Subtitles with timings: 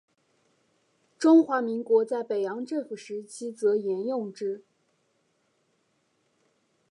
[1.19, 4.63] 中华民国在北洋政府时期则沿用之。